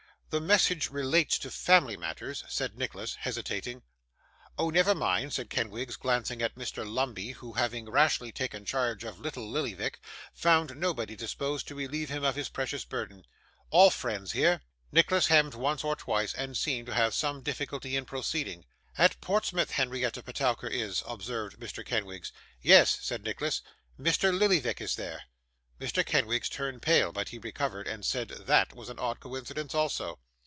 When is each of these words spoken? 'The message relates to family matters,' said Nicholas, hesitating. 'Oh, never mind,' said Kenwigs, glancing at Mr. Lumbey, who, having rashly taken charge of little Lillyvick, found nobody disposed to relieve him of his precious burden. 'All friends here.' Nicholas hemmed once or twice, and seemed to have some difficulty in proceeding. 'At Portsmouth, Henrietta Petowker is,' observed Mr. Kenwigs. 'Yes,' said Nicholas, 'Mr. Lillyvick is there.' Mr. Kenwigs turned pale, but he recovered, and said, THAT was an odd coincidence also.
'The 0.33 0.39
message 0.39 0.89
relates 0.89 1.37
to 1.37 1.51
family 1.51 1.97
matters,' 1.97 2.45
said 2.47 2.77
Nicholas, 2.77 3.15
hesitating. 3.15 3.81
'Oh, 4.57 4.69
never 4.69 4.95
mind,' 4.95 5.33
said 5.33 5.49
Kenwigs, 5.49 5.97
glancing 5.97 6.41
at 6.41 6.55
Mr. 6.55 6.89
Lumbey, 6.89 7.31
who, 7.31 7.51
having 7.51 7.89
rashly 7.89 8.31
taken 8.31 8.63
charge 8.63 9.03
of 9.03 9.19
little 9.19 9.45
Lillyvick, 9.51 9.99
found 10.33 10.77
nobody 10.77 11.17
disposed 11.17 11.67
to 11.67 11.75
relieve 11.75 12.07
him 12.09 12.23
of 12.23 12.37
his 12.37 12.47
precious 12.47 12.85
burden. 12.85 13.25
'All 13.71 13.89
friends 13.89 14.31
here.' 14.31 14.61
Nicholas 14.89 15.27
hemmed 15.27 15.53
once 15.53 15.83
or 15.83 15.97
twice, 15.97 16.33
and 16.33 16.55
seemed 16.55 16.85
to 16.87 16.93
have 16.93 17.13
some 17.13 17.41
difficulty 17.43 17.97
in 17.97 18.05
proceeding. 18.05 18.63
'At 18.97 19.19
Portsmouth, 19.19 19.71
Henrietta 19.71 20.23
Petowker 20.23 20.67
is,' 20.69 21.03
observed 21.05 21.59
Mr. 21.59 21.85
Kenwigs. 21.85 22.31
'Yes,' 22.61 22.99
said 23.01 23.21
Nicholas, 23.25 23.61
'Mr. 23.99 24.31
Lillyvick 24.31 24.79
is 24.79 24.95
there.' 24.95 25.23
Mr. 25.81 26.05
Kenwigs 26.05 26.47
turned 26.47 26.79
pale, 26.79 27.11
but 27.11 27.29
he 27.29 27.39
recovered, 27.39 27.87
and 27.87 28.05
said, 28.05 28.27
THAT 28.29 28.71
was 28.75 28.87
an 28.89 28.99
odd 28.99 29.19
coincidence 29.19 29.73
also. 29.73 30.19